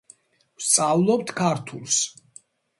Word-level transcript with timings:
ვსწავლობთ 0.63 1.35
ქართულს 1.43 2.03